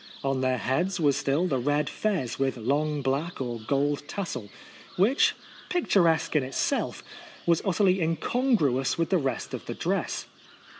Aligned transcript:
On 0.23 0.41
their 0.41 0.57
heads 0.57 0.99
was 0.99 1.15
still 1.15 1.45
the 1.45 1.59
red 1.59 1.87
fez 1.87 2.39
with 2.39 2.57
long 2.57 3.03
black 3.03 3.39
or 3.39 3.59
gold 3.59 4.01
tassel, 4.07 4.49
which, 4.95 5.35
picturesque 5.69 6.35
in 6.35 6.41
itself, 6.41 7.03
was 7.45 7.61
utterly 7.63 8.01
incongruous 8.01 8.97
with 8.97 9.11
the 9.11 9.19
rest 9.19 9.53
of 9.53 9.67
the 9.67 9.75
dress. 9.75 10.25